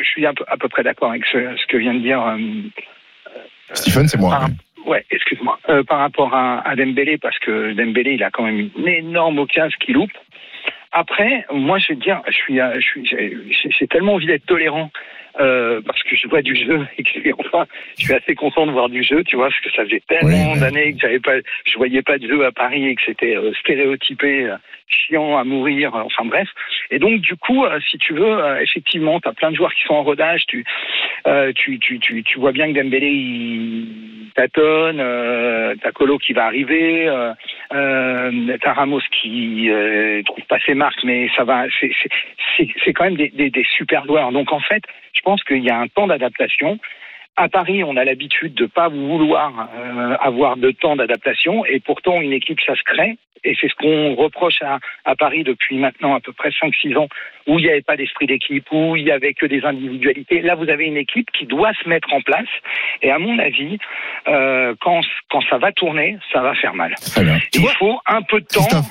je 0.07 0.11
suis 0.21 0.25
peu, 0.33 0.45
à 0.47 0.57
peu 0.57 0.69
près 0.69 0.83
d'accord 0.83 1.09
avec 1.11 1.25
ce, 1.25 1.37
ce 1.57 1.65
que 1.67 1.77
vient 1.77 1.93
de 1.93 1.99
dire. 1.99 2.21
euh, 2.25 2.37
Stephen, 3.73 4.07
c'est 4.07 4.19
moi. 4.19 4.31
par- 4.39 4.49
Ouais, 4.85 5.03
excuse-moi. 5.11 5.59
Euh, 5.69 5.83
par 5.83 5.99
rapport 5.99 6.33
à, 6.33 6.61
à 6.65 6.75
Dembélé, 6.77 7.17
parce 7.17 7.37
que 7.39 7.73
Dembélé, 7.73 8.13
il 8.13 8.23
a 8.23 8.31
quand 8.31 8.43
même 8.43 8.69
une 8.77 8.87
énorme 8.87 9.37
occasion 9.39 9.77
qu'il 9.83 9.95
loupe. 9.95 10.11
Après, 10.91 11.45
moi, 11.51 11.79
je 11.79 11.93
veux 11.93 11.99
dire, 11.99 12.21
je 12.27 12.33
suis, 12.33 12.59
euh, 12.59 12.73
je 12.75 12.81
suis, 12.81 13.71
j'ai 13.77 13.87
tellement 13.87 14.13
envie 14.13 14.27
d'être 14.27 14.45
tolérant 14.45 14.89
euh, 15.39 15.81
parce 15.85 16.01
que 16.03 16.15
je 16.15 16.27
vois 16.27 16.41
du 16.41 16.55
jeu 16.55 16.87
et 16.97 17.03
que 17.03 17.29
enfin, 17.37 17.65
je 17.97 18.05
suis 18.05 18.13
assez 18.13 18.33
content 18.33 18.65
de 18.65 18.71
voir 18.71 18.89
du 18.89 19.03
jeu, 19.03 19.23
tu 19.23 19.35
vois, 19.35 19.49
parce 19.49 19.59
que 19.59 19.71
ça 19.71 19.83
faisait 19.83 20.01
tellement 20.07 20.55
d'années 20.55 20.93
que 20.93 20.99
j'avais 20.99 21.19
pas, 21.19 21.35
je 21.65 21.77
voyais 21.77 22.01
pas 22.01 22.17
de 22.17 22.27
jeu 22.27 22.45
à 22.45 22.51
Paris 22.51 22.87
et 22.87 22.95
que 22.95 23.01
c'était 23.05 23.35
euh, 23.35 23.53
stéréotypé, 23.59 24.45
euh, 24.45 24.55
chiant 24.87 25.37
à 25.37 25.43
mourir, 25.43 25.93
enfin 25.93 26.25
bref. 26.25 26.47
Et 26.89 26.97
donc, 26.97 27.19
du 27.21 27.35
coup, 27.35 27.65
si 27.89 27.97
tu 27.97 28.13
veux, 28.13 28.39
effectivement, 28.61 29.19
tu 29.19 29.27
as 29.27 29.33
plein 29.33 29.51
de 29.51 29.57
joueurs 29.57 29.73
qui 29.73 29.83
sont 29.83 29.95
en 29.95 30.03
rodage, 30.03 30.45
tu, 30.47 30.63
tu, 31.55 31.79
tu, 31.79 31.99
tu, 31.99 32.23
tu 32.23 32.39
vois 32.39 32.53
bien 32.53 32.71
que 32.71 32.79
Dembélé 32.79 33.09
il 33.09 34.31
tâtonne, 34.33 35.03
t'as 35.81 35.91
Colo 35.91 36.17
qui 36.17 36.31
va 36.31 36.45
arriver, 36.45 37.11
t'as 37.69 38.73
Ramos 38.73 39.01
qui 39.11 39.69
trouve 40.25 40.45
pas 40.45 40.59
ses 40.65 40.73
marques, 40.77 41.03
mais 41.03 41.29
ça 41.35 41.43
va, 41.43 41.65
c'est 42.57 42.93
quand 42.93 43.03
même 43.03 43.17
des, 43.17 43.29
des, 43.29 43.49
des 43.49 43.65
super 43.77 44.05
joueurs. 44.05 44.31
Donc 44.31 44.51
en 44.51 44.59
fait, 44.59 44.83
je 45.13 45.21
pense 45.21 45.43
qu'il 45.43 45.63
y 45.63 45.69
a 45.69 45.77
un 45.77 45.87
temps 45.87 46.07
d'adaptation. 46.07 46.79
À 47.35 47.49
Paris, 47.49 47.83
on 47.83 47.97
a 47.97 48.03
l'habitude 48.03 48.55
de 48.55 48.65
pas 48.65 48.87
vouloir 48.87 49.69
euh, 49.77 50.17
avoir 50.21 50.57
de 50.57 50.71
temps 50.71 50.95
d'adaptation, 50.95 51.65
et 51.65 51.79
pourtant 51.79 52.19
une 52.21 52.33
équipe 52.33 52.59
ça 52.65 52.75
se 52.75 52.83
crée. 52.83 53.17
Et 53.43 53.55
c'est 53.61 53.69
ce 53.69 53.75
qu'on 53.75 54.15
reproche 54.15 54.61
à, 54.61 54.79
à 55.05 55.15
Paris 55.15 55.43
depuis 55.43 55.77
maintenant 55.77 56.15
à 56.15 56.19
peu 56.19 56.33
près 56.33 56.49
5-6 56.49 56.97
ans, 56.97 57.07
où 57.45 57.59
il 57.59 57.65
n'y 57.65 57.69
avait 57.69 57.81
pas 57.81 57.95
d'esprit 57.95 58.25
d'équipe, 58.25 58.65
où 58.71 58.95
il 58.95 59.03
y 59.03 59.11
avait 59.11 59.33
que 59.33 59.45
des 59.45 59.63
individualités. 59.63 60.41
Là, 60.41 60.55
vous 60.55 60.69
avez 60.69 60.85
une 60.85 60.97
équipe 60.97 61.29
qui 61.31 61.45
doit 61.45 61.71
se 61.81 61.87
mettre 61.87 62.11
en 62.13 62.21
place. 62.21 62.49
Et 63.01 63.11
à 63.11 63.19
mon 63.19 63.37
avis, 63.39 63.77
euh, 64.27 64.73
quand, 64.81 65.01
quand 65.29 65.41
ça 65.49 65.57
va 65.57 65.71
tourner, 65.71 66.17
ça 66.33 66.41
va 66.41 66.55
faire 66.55 66.73
mal. 66.73 66.95
Il 67.53 67.67
faut 67.77 67.99
un 68.07 68.21
peu 68.23 68.41
de 68.41 68.47
temps. 68.47 68.81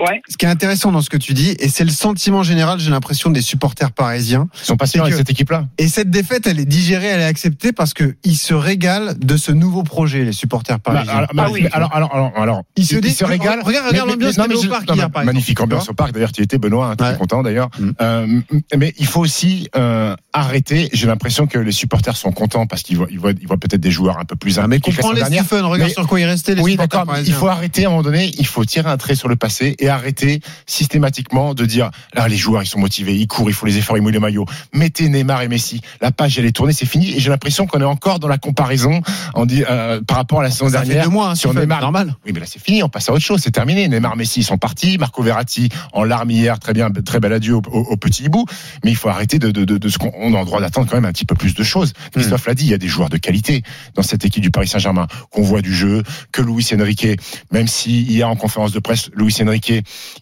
Ouais. 0.00 0.20
ce 0.28 0.36
qui 0.36 0.46
est 0.46 0.48
intéressant 0.48 0.92
dans 0.92 1.02
ce 1.02 1.10
que 1.10 1.16
tu 1.16 1.34
dis, 1.34 1.50
et 1.58 1.68
c'est 1.68 1.84
le 1.84 1.90
sentiment 1.90 2.42
général, 2.42 2.78
j'ai 2.80 2.90
l'impression, 2.90 3.30
des 3.30 3.42
supporters 3.42 3.92
parisiens. 3.92 4.48
Ils 4.62 4.64
sont 4.66 4.76
patients 4.76 5.02
C'est 5.04 5.12
avec 5.12 5.14
cette 5.18 5.30
équipe-là. 5.30 5.66
Et 5.78 5.88
cette 5.88 6.10
défaite, 6.10 6.46
elle 6.46 6.58
est 6.58 6.64
digérée, 6.64 7.06
elle 7.06 7.20
est 7.20 7.24
acceptée 7.24 7.72
parce 7.72 7.92
que 7.94 8.16
ils 8.24 8.36
se 8.36 8.54
régalent 8.54 9.14
de 9.18 9.36
ce 9.36 9.52
nouveau 9.52 9.82
projet, 9.82 10.24
les 10.24 10.32
supporters 10.32 10.78
Bah, 10.78 10.92
parisiens. 10.92 11.14
alors, 11.14 11.28
Ah 11.36 11.50
oui. 11.50 11.66
alors, 11.72 11.94
alors, 11.94 12.14
alors, 12.14 12.32
alors, 12.36 12.62
Ils 12.76 12.86
se 12.86 12.96
disent- 12.96 13.22
régalent. 13.22 13.62
regarde, 13.62 13.86
regarde 13.88 14.08
l'ambiance 14.10 14.36
qu'il 14.36 14.52
y 14.52 14.66
au 14.66 14.70
parc 14.70 14.88
non, 14.88 14.94
hier, 14.94 15.06
mais 15.06 15.12
par 15.12 15.24
Magnifique 15.24 15.60
ambiance 15.60 15.88
au 15.90 15.94
parc. 15.94 16.12
D'ailleurs, 16.12 16.32
tu 16.32 16.42
étais, 16.42 16.58
Benoît. 16.58 16.94
Hein, 16.98 17.12
es 17.14 17.16
content 17.18 17.42
d'ailleurs. 17.42 17.68
Mm. 17.78 17.90
Euh, 18.00 18.40
mais 18.76 18.94
il 18.98 19.06
faut 19.06 19.20
aussi 19.20 19.68
euh, 19.76 20.16
arrêter. 20.32 20.88
J'ai 20.92 21.06
l'impression 21.06 21.46
que 21.46 21.58
les 21.58 21.72
supporters 21.72 22.16
sont 22.16 22.32
contents 22.32 22.66
parce 22.66 22.82
qu'ils 22.82 22.96
voient, 22.96 23.08
ils 23.10 23.18
voient, 23.18 23.32
ils 23.38 23.46
voient 23.46 23.58
peut-être 23.58 23.80
des 23.80 23.90
joueurs 23.90 24.18
un 24.18 24.24
peu 24.24 24.36
plus 24.36 24.58
Ah, 24.58 24.66
mais 24.66 24.80
comprends 24.80 25.12
les. 25.12 25.24
Stephen, 25.24 25.64
regarde 25.64 25.90
sur 25.92 26.06
quoi 26.06 26.20
il 26.20 26.24
restait 26.24 26.54
les 26.54 26.62
Oui, 26.62 26.72
supporters 26.72 27.04
d'accord. 27.06 27.22
Il 27.26 27.32
faut 27.32 27.48
arrêter 27.48 27.84
à 27.84 27.88
un 27.88 27.90
moment 27.90 28.02
donné. 28.02 28.30
Il 28.38 28.46
faut 28.46 28.64
tirer 28.64 28.88
un 28.90 28.96
trait 28.96 29.14
sur 29.14 29.28
le 29.28 29.36
passé 29.36 29.76
et 29.78 29.89
arrêter 29.90 30.40
systématiquement 30.66 31.54
de 31.54 31.64
dire 31.66 31.90
là 32.14 32.26
les 32.28 32.36
joueurs 32.36 32.62
ils 32.62 32.66
sont 32.66 32.78
motivés, 32.78 33.14
ils 33.16 33.26
courent, 33.26 33.50
il 33.50 33.52
faut 33.52 33.66
les 33.66 33.76
efforts, 33.78 33.96
ils 33.96 34.00
mouillent 34.02 34.12
le 34.12 34.20
maillot. 34.20 34.46
Mettez 34.72 35.08
Neymar 35.08 35.42
et 35.42 35.48
Messi. 35.48 35.80
La 36.00 36.10
page 36.10 36.38
elle 36.38 36.46
est 36.46 36.52
tournée, 36.52 36.72
c'est 36.72 36.86
fini. 36.86 37.14
Et 37.14 37.20
j'ai 37.20 37.28
l'impression 37.30 37.66
qu'on 37.66 37.80
est 37.80 37.84
encore 37.84 38.18
dans 38.18 38.28
la 38.28 38.38
comparaison 38.38 39.02
en 39.34 39.46
dit, 39.46 39.62
euh, 39.68 40.00
par 40.02 40.16
rapport 40.16 40.40
à 40.40 40.42
la 40.44 40.50
saison 40.50 40.68
Ça 40.70 40.80
fait 40.80 40.86
dernière. 40.86 41.04
deux 41.04 41.10
mois, 41.10 41.30
hein, 41.30 41.34
sur 41.34 41.52
Neymar. 41.54 41.80
normal. 41.80 42.16
Oui, 42.24 42.32
mais 42.32 42.40
là 42.40 42.46
c'est 42.46 42.62
fini, 42.62 42.82
on 42.82 42.88
passe 42.88 43.08
à 43.08 43.12
autre 43.12 43.24
chose, 43.24 43.40
c'est 43.42 43.50
terminé. 43.50 43.88
Neymar, 43.88 44.16
Messi, 44.16 44.40
ils 44.40 44.44
sont 44.44 44.58
partis. 44.58 44.96
Marco 44.98 45.22
Verratti 45.22 45.68
en 45.92 46.04
larmes 46.04 46.30
hier, 46.30 46.58
très 46.58 46.72
bien, 46.72 46.90
très 46.90 47.20
bel 47.20 47.32
adieu 47.32 47.56
au, 47.56 47.62
au- 47.70 47.84
au 47.92 47.96
petit 47.96 48.24
hibou. 48.24 48.46
Mais 48.84 48.90
il 48.90 48.96
faut 48.96 49.08
arrêter 49.08 49.38
de, 49.38 49.50
de, 49.50 49.64
de, 49.64 49.78
de 49.78 49.88
ce 49.88 49.98
qu'on 49.98 50.12
on 50.16 50.34
a 50.34 50.38
le 50.40 50.44
droit 50.44 50.60
d'attendre 50.60 50.88
quand 50.88 50.96
même 50.96 51.04
un 51.04 51.12
petit 51.12 51.24
peu 51.26 51.34
plus 51.34 51.54
de 51.54 51.62
choses. 51.62 51.92
Christophe 52.12 52.46
l'a 52.46 52.54
dit, 52.54 52.64
il 52.64 52.70
y 52.70 52.74
a 52.74 52.78
des 52.78 52.88
joueurs 52.88 53.08
de 53.08 53.16
qualité 53.18 53.62
dans 53.94 54.02
cette 54.02 54.24
équipe 54.24 54.42
du 54.42 54.50
Paris 54.50 54.68
Saint-Germain 54.68 55.06
qu'on 55.30 55.42
voit 55.42 55.62
du 55.62 55.74
jeu, 55.74 56.02
que 56.32 56.42
Luis 56.42 56.66
Enrique, 56.74 57.06
même 57.52 57.66
si 57.66 58.02
hier 58.02 58.28
en 58.28 58.36
conférence 58.36 58.72
de 58.72 58.78
presse, 58.78 59.10
Luis 59.14 59.34
Enrique, 59.42 59.72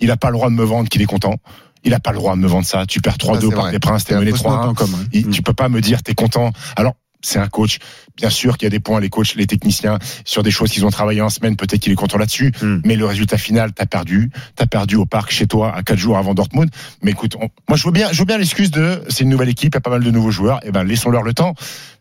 il 0.01 0.09
n'a 0.09 0.17
pas 0.17 0.29
le 0.29 0.35
droit 0.35 0.49
de 0.51 0.55
me 0.55 0.65
vendre 0.65 0.89
qu'il 0.89 1.03
est 1.03 1.07
content. 1.07 1.35
Il 1.85 1.93
n'a 1.93 2.01
pas 2.01 2.11
le 2.11 2.19
droit 2.19 2.35
de 2.35 2.41
me 2.41 2.49
vendre 2.49 2.67
ça. 2.67 2.87
Tu 2.87 3.01
perds 3.01 3.17
3-2 3.19 3.35
Ça, 3.35 3.41
c'est 3.41 3.47
au 3.47 3.51
Parc 3.51 3.63
vrai. 3.63 3.71
des 3.73 3.79
Princes, 3.79 4.05
t'es 4.05 4.17
mené 4.17 4.31
fausse 4.33 4.45
note 4.45 4.53
3-1. 4.53 4.69
en 4.69 4.75
commun. 4.75 4.99
Il- 5.13 5.27
Mm. 5.29 5.31
Tu 5.31 5.43
peux 5.43 5.53
pas 5.53 5.69
me 5.69 5.81
dire 5.81 6.03
t'es 6.03 6.15
content. 6.15 6.53
Alors 6.77 6.95
c'est 7.21 7.39
un 7.41 7.49
coach. 7.49 7.79
Bien 8.17 8.31
sûr 8.31 8.57
qu'il 8.59 8.67
y 8.67 8.69
a 8.69 8.71
des 8.71 8.79
points, 8.79 9.01
les 9.01 9.09
coachs, 9.11 9.35
les 9.35 9.47
techniciens, 9.49 9.99
sur 10.25 10.45
des 10.45 10.53
choses 10.53 10.71
qu'ils 10.71 10.87
ont 10.87 10.91
travaillé 10.91 11.21
en 11.21 11.29
semaine, 11.31 11.57
peut-être 11.57 11.81
qu'il 11.81 11.93
est 11.93 11.97
content 11.97 12.17
là-dessus. 12.17 12.53
Mm. 12.63 12.77
Mais 12.85 12.95
le 12.97 13.07
résultat 13.07 13.39
final, 13.39 13.73
t'as 13.73 13.87
perdu. 13.87 14.31
T'as 14.57 14.67
perdu 14.67 14.95
au 14.97 15.05
parc 15.07 15.31
chez 15.33 15.47
toi 15.49 15.75
à 15.75 15.83
quatre 15.83 15.99
jours 15.99 16.17
avant 16.19 16.35
Dortmund. 16.35 16.71
Mais 17.03 17.11
écoute, 17.13 17.35
on- 17.41 17.49
moi 17.69 17.77
je 17.77 17.85
veux 17.85 17.93
bien, 17.93 18.09
je 18.13 18.19
veux 18.21 18.25
bien 18.25 18.39
l'excuse 18.39 18.71
de 18.71 19.03
c'est 19.09 19.25
une 19.25 19.31
nouvelle 19.31 19.49
équipe, 19.49 19.75
il 19.75 19.77
y 19.77 19.79
a 19.79 19.81
pas 19.81 19.91
mal 19.91 20.03
de 20.05 20.11
nouveaux 20.13 20.31
joueurs. 20.33 20.61
Et 20.65 20.71
ben 20.73 20.85
laissons-leur 20.85 21.23
le 21.23 21.33
temps. 21.35 21.55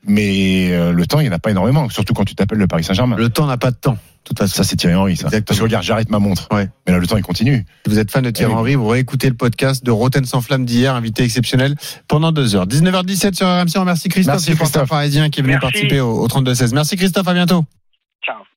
Mais 0.06 0.70
euh, 0.72 0.92
le 0.92 1.06
temps, 1.06 1.20
il 1.20 1.24
n'y 1.24 1.30
en 1.30 1.34
a 1.34 1.40
pas 1.40 1.52
énormément, 1.52 1.90
surtout 1.90 2.14
quand 2.14 2.26
tu 2.26 2.36
t'appelles 2.36 2.58
le 2.60 2.68
Paris 2.68 2.84
Saint-Germain. 2.84 3.16
Le 3.18 3.30
temps 3.30 3.46
n'a 3.48 3.58
pas 3.58 3.72
de 3.72 3.76
temps. 3.76 3.98
Toute 4.28 4.38
façon. 4.40 4.56
Ça 4.56 4.64
c'est 4.64 4.76
Thierry 4.76 4.96
Henry, 4.96 5.16
ça. 5.16 5.28
Exactement. 5.28 5.46
Parce 5.46 5.60
que 5.60 5.64
regarde, 5.64 5.84
j'arrête 5.86 6.10
ma 6.10 6.20
montre. 6.20 6.48
Ouais. 6.52 6.68
Mais 6.86 6.92
là 6.94 7.00
le 7.00 7.08
temps 7.08 7.16
il 7.18 7.24
continue. 7.24 7.66
Si 7.86 7.90
vous 7.92 7.98
êtes 8.00 8.12
fan 8.12 8.24
de 8.24 8.30
Thierry 8.30 8.52
oui. 8.52 8.60
Henry, 8.60 8.76
vous 8.76 8.88
réécoutez 8.88 9.30
le 9.30 9.36
podcast 9.36 9.86
de 9.86 9.92
Roten 9.92 10.26
sans 10.26 10.42
flamme 10.42 10.66
d'hier, 10.66 10.94
invité 10.96 11.24
exceptionnel 11.24 11.76
pendant 12.08 12.32
deux 12.32 12.56
heures. 12.56 12.68
19h17 12.68 13.36
sur 13.36 13.48
RMC. 13.48 13.78
On 13.78 13.80
remercie 13.82 14.10
Christophe, 14.10 14.36
Merci, 14.36 14.56
Christophe. 14.56 14.90
parisien 14.90 15.30
qui 15.30 15.40
est 15.40 15.44
venu 15.44 15.54
Merci. 15.54 15.66
participer 15.66 16.00
au, 16.02 16.24
au 16.24 16.28
32-16. 16.28 16.74
Merci 16.74 16.96
Christophe, 16.98 17.28
à 17.28 17.34
bientôt. 17.34 17.64
Ciao. 18.26 18.57